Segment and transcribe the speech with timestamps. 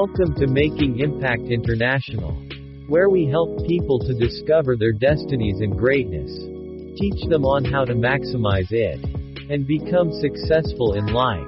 [0.00, 2.32] Welcome to Making Impact International,
[2.88, 6.32] where we help people to discover their destinies and greatness,
[6.98, 8.98] teach them on how to maximize it,
[9.50, 11.46] and become successful in life.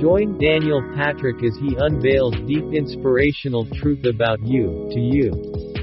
[0.00, 5.81] Join Daniel Patrick as he unveils deep inspirational truth about you, to you.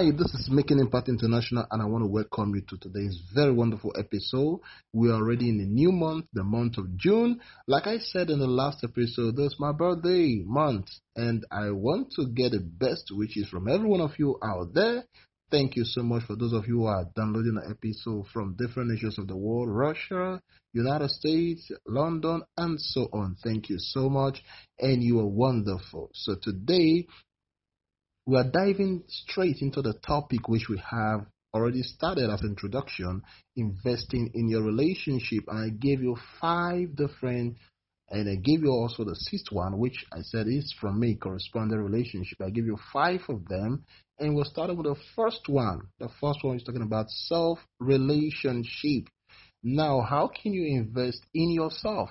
[0.00, 3.52] Hi, this is Making Impact International, and I want to welcome you to today's very
[3.52, 4.60] wonderful episode.
[4.94, 7.38] We are already in a new month, the month of June.
[7.66, 10.86] Like I said in the last episode, this is my birthday month,
[11.16, 15.04] and I want to get the best wishes from every one of you out there.
[15.50, 18.88] Thank you so much for those of you who are downloading the episode from different
[18.88, 20.40] nations of the world Russia,
[20.72, 23.36] United States, London, and so on.
[23.44, 24.42] Thank you so much,
[24.78, 26.08] and you are wonderful.
[26.14, 27.06] So, today
[28.26, 33.22] we are diving straight into the topic which we have already started as introduction
[33.56, 35.44] investing in your relationship.
[35.48, 37.56] And i gave you five different
[38.08, 41.78] and i gave you also the sixth one which i said is from me corresponding
[41.78, 42.38] relationship.
[42.40, 43.84] I give you five of them
[44.18, 45.88] and we'll start with the first one.
[45.98, 49.08] The first one is talking about self relationship
[49.62, 52.10] now how can you invest in yourself?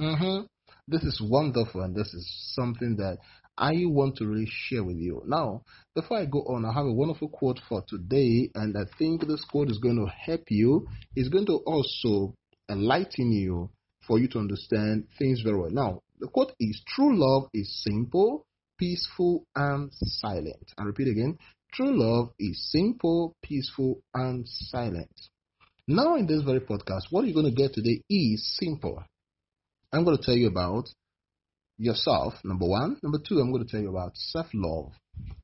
[0.00, 0.46] Mm-hmm.
[0.88, 3.18] this is wonderful and this is something that
[3.58, 5.22] I want to really share with you.
[5.26, 5.62] Now,
[5.94, 9.44] before I go on, I have a wonderful quote for today, and I think this
[9.44, 10.88] quote is going to help you.
[11.14, 12.34] It's going to also
[12.70, 13.70] enlighten you
[14.06, 15.70] for you to understand things very well.
[15.70, 18.46] Now, the quote is True love is simple,
[18.78, 20.72] peaceful, and silent.
[20.78, 21.38] I repeat again
[21.72, 25.10] True love is simple, peaceful, and silent.
[25.88, 29.02] Now, in this very podcast, what you're going to get today is simple.
[29.92, 30.88] I'm going to tell you about
[31.82, 32.96] yourself, number one.
[33.02, 34.92] Number two, I'm going to tell you about self love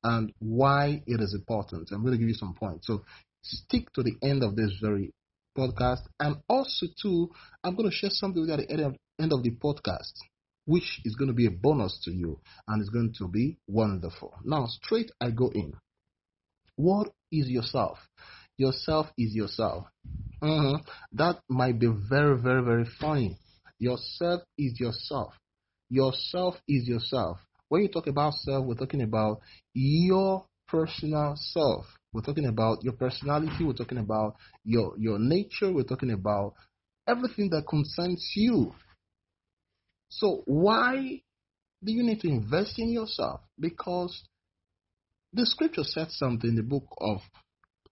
[0.04, 1.88] and why it is important.
[1.90, 2.86] I'm going to give you some points.
[2.86, 3.02] So
[3.42, 5.12] stick to the end of this very
[5.56, 6.02] podcast.
[6.20, 7.30] And also, too,
[7.64, 8.72] I'm going to share something with you at the
[9.20, 10.12] end of, the podcast,
[10.64, 14.32] which is going to be a bonus to you and it's going to be wonderful.
[14.44, 15.72] Now, straight I go in.
[16.76, 17.98] What is yourself?
[18.56, 19.86] Yourself is yourself.
[20.40, 20.78] Uh-huh.
[21.12, 23.38] That might be very, very, very funny.
[23.80, 25.34] Yourself is yourself.
[25.90, 27.38] Yourself is yourself.
[27.68, 29.40] When you talk about self, we're talking about
[29.74, 31.86] your personal self.
[32.12, 33.64] We're talking about your personality.
[33.64, 35.72] We're talking about your your nature.
[35.72, 36.54] We're talking about
[37.06, 38.72] everything that concerns you.
[40.10, 41.22] So why
[41.84, 43.40] do you need to invest in yourself?
[43.58, 44.22] Because
[45.32, 47.20] the scripture said something in the book of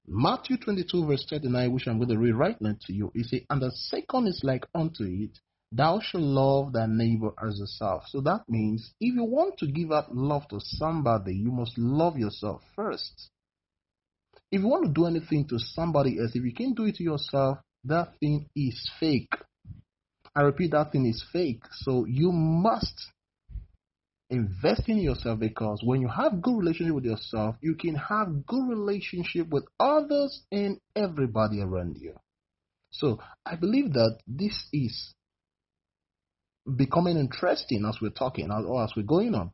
[0.08, 3.10] Matthew 22, verse 39, which I'm going to read right now to you.
[3.14, 5.38] It says, And the second is like unto it,
[5.72, 8.04] Thou shalt love thy neighbor as yourself.
[8.09, 12.16] So that means if you want to give out love to somebody, you must love
[12.16, 13.31] yourself first.
[14.53, 17.03] If you want to do anything to somebody else, if you can't do it to
[17.03, 19.34] yourself, that thing is fake.
[20.34, 21.62] I repeat, that thing is fake.
[21.72, 23.10] So you must
[24.31, 28.69] invest in yourself because when you have good relationship with yourself, you can have good
[28.69, 32.15] relationship with others and everybody around you.
[32.91, 35.15] So I believe that this is
[36.75, 39.53] becoming interesting as we're talking or as we're going on.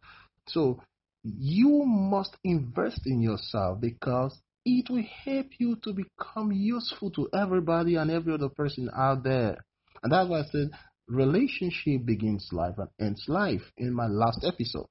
[0.48, 0.80] So
[1.24, 7.96] you must invest in yourself because it will help you to become useful to everybody
[7.96, 9.64] and every other person out there.
[10.02, 10.70] And that's why I said
[11.08, 14.86] relationship begins life and ends life in my last episode.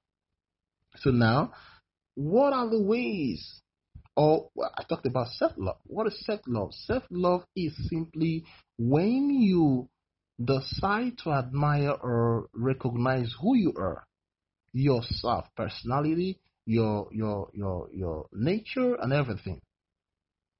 [0.97, 1.53] So now,
[2.15, 3.61] what are the ways?
[4.15, 5.77] Or well, I talked about self love.
[5.85, 6.73] What is self love?
[6.73, 8.43] Self love is simply
[8.77, 9.87] when you
[10.43, 14.05] Decide to admire or recognize who you are,
[14.73, 19.61] yourself, personality, your your your your nature and everything.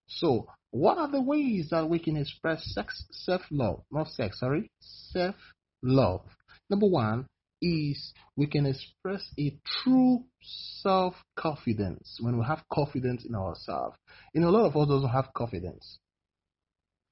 [0.08, 3.84] So, what are the ways that we can express sex self-love?
[3.92, 6.26] Not sex, sorry, self-love.
[6.70, 7.28] Number one
[7.62, 10.26] is we can express a true
[10.82, 13.98] self-confidence when we have confidence in ourselves.
[14.34, 16.00] You know, a lot of us don't have confidence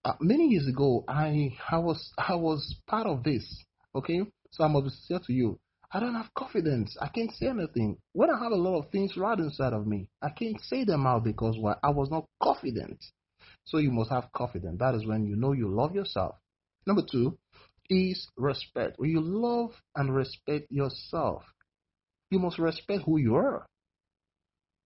[0.06, 3.46] uh, many years ago, I I was I was part of this.
[3.94, 4.22] Okay,
[4.52, 5.60] so I'm going to say to you,
[5.92, 6.96] I don't have confidence.
[7.02, 7.98] I can't say anything.
[8.14, 11.06] When I have a lot of things right inside of me, I can't say them
[11.06, 11.76] out because why?
[11.84, 13.04] I was not confident.
[13.66, 14.78] So you must have confidence.
[14.80, 16.36] That is when you know you love yourself.
[16.86, 17.38] Number two
[17.90, 19.00] is respect.
[19.00, 21.44] When you love and respect yourself,
[22.30, 23.66] you must respect who you are.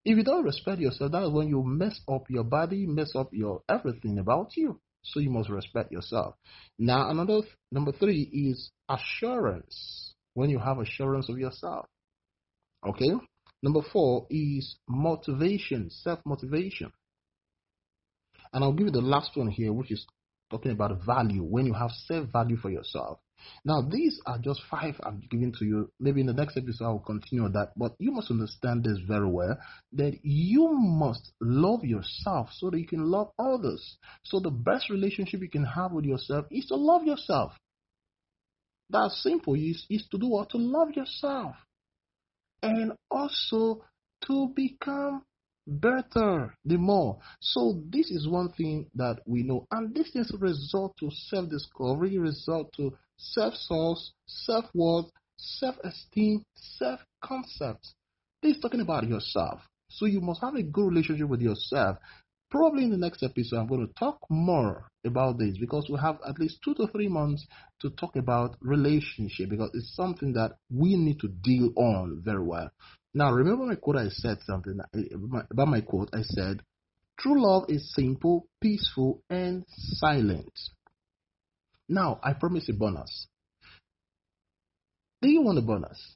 [0.06, 3.30] If you don't respect yourself, that is when you mess up your body, mess up
[3.32, 4.80] your everything about you.
[5.04, 6.36] So you must respect yourself.
[6.80, 7.42] Now, another
[7.72, 10.14] number three is assurance.
[10.34, 11.86] When you have assurance of yourself.
[12.86, 13.12] Okay.
[13.62, 16.92] Number four is motivation, self motivation.
[18.52, 20.06] And I'll give you the last one here, which is
[20.50, 21.44] talking about value.
[21.44, 23.20] When you have self value for yourself,
[23.66, 25.92] Now, these are just five I've given to you.
[26.00, 27.74] Maybe in the next episode I'll continue on that.
[27.78, 29.58] But you must understand this very well
[29.94, 33.98] that you must love yourself so that you can love others.
[34.24, 37.54] So the best relationship you can have with yourself is to love yourself.
[38.90, 39.56] That's simple.
[39.56, 40.50] Is, is to do what?
[40.52, 41.56] To love yourself.
[42.62, 43.84] And also
[44.28, 45.24] to become
[45.66, 47.20] better the more.
[47.40, 49.66] So this is one thing that we know.
[49.72, 52.94] And this is a result to self-discovery, result to
[53.32, 55.06] self-source, self-worth,
[55.38, 57.88] self-esteem, self-concept.
[58.42, 59.62] This is talking about yourself.
[59.90, 61.98] So you must have a good relationship with yourself.
[62.50, 66.20] Probably in the next episode, I'm going to talk more about this because we have
[66.28, 67.46] at least two to three months
[67.82, 72.70] to talk about relationship because it's something that we need to deal on very well.
[73.14, 73.98] Now, remember my quote?
[73.98, 74.80] I said something
[75.52, 76.10] about my quote.
[76.14, 76.62] I said,
[77.20, 80.52] True love is simple, peaceful, and silent.
[81.94, 83.28] Now, I promise a bonus.
[85.22, 86.16] Do you want a bonus?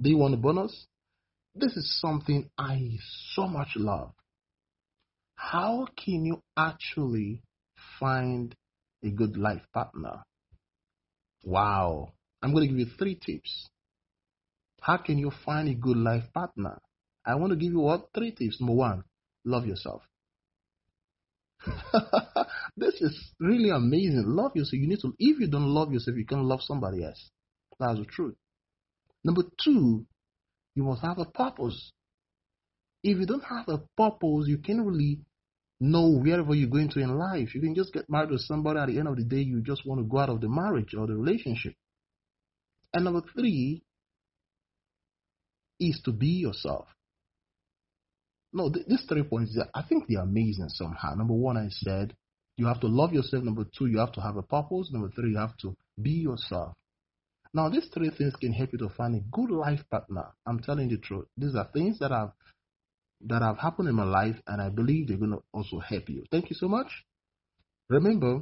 [0.00, 0.86] Do you want a bonus?
[1.54, 2.98] This is something I
[3.34, 4.10] so much love.
[5.36, 7.42] How can you actually
[8.00, 8.56] find
[9.04, 10.24] a good life partner?
[11.44, 12.14] Wow.
[12.42, 13.68] I'm going to give you three tips.
[14.80, 16.80] How can you find a good life partner?
[17.24, 18.08] I want to give you what?
[18.12, 18.60] Three tips.
[18.60, 19.04] Number one,
[19.44, 20.02] love yourself.
[22.76, 24.24] this is really amazing.
[24.26, 24.80] Love yourself.
[24.80, 27.30] You need to, if you don't love yourself, you can't love somebody else.
[27.78, 28.36] That's the truth.
[29.22, 30.06] Number two,
[30.74, 31.92] you must have a purpose.
[33.02, 35.20] If you don't have a purpose, you can't really
[35.80, 37.54] know wherever you're going to in life.
[37.54, 39.86] You can just get married to somebody at the end of the day, you just
[39.86, 41.74] want to go out of the marriage or the relationship.
[42.92, 43.82] And number three,
[45.80, 46.86] is to be yourself.
[48.52, 51.14] No, th- these three points, I think they're amazing somehow.
[51.14, 52.14] Number one, I said
[52.56, 53.42] you have to love yourself.
[53.44, 54.90] Number two, you have to have a purpose.
[54.92, 56.74] Number three, you have to be yourself.
[57.52, 60.32] Now, these three things can help you to find a good life partner.
[60.46, 61.26] I'm telling you the truth.
[61.36, 62.32] These are things that have
[63.26, 66.24] that have happened in my life, and I believe they're going to also help you.
[66.30, 66.88] Thank you so much.
[67.88, 68.40] Remember,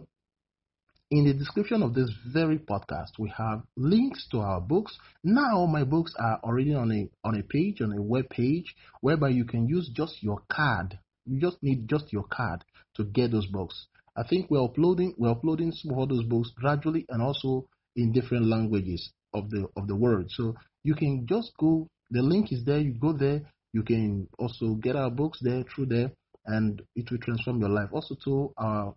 [1.10, 4.96] in the description of this very podcast, we have links to our books.
[5.22, 9.28] Now, my books are already on a on a page, on a web page, whereby
[9.28, 10.98] you can use just your card.
[11.26, 12.64] You just need just your card
[12.96, 13.86] to get those books.
[14.16, 17.66] I think we're uploading we're uploading some of those books gradually and also
[17.96, 20.30] in different languages of the of the world.
[20.30, 20.54] So
[20.84, 21.88] you can just go.
[22.10, 22.78] The link is there.
[22.78, 23.42] You go there.
[23.72, 26.12] You can also get our books there through there,
[26.44, 27.88] and it will transform your life.
[27.92, 28.94] Also, to our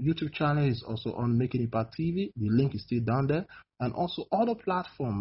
[0.00, 2.32] YouTube channel is also on Making Impact TV.
[2.36, 3.46] The link is still down there.
[3.78, 5.18] And also other platform,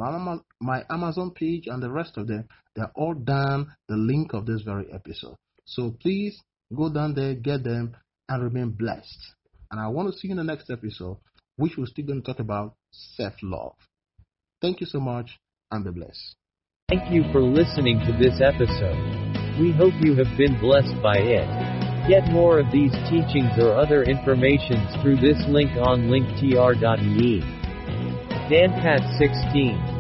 [0.62, 4.62] my Amazon page and the rest of them, they're all down the link of this
[4.64, 5.36] very episode.
[5.66, 6.42] So please
[6.76, 7.96] go down there, get them,
[8.30, 9.34] and remain blessed.
[9.72, 11.18] And I want to see you in the next episode,
[11.58, 13.74] which we're still going to talk about self-love.
[14.62, 15.40] Thank you so much,
[15.72, 16.36] and be blessed.
[16.90, 18.98] Thank you for listening to this episode.
[19.60, 22.08] We hope you have been blessed by it.
[22.08, 27.42] Get more of these teachings or other informations through this link on linktr.ee.
[28.50, 29.99] DanPat 16